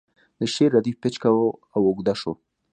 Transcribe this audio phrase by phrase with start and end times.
[0.39, 1.39] د شعر ردیف پیچکه و
[1.75, 2.33] او اوږد شو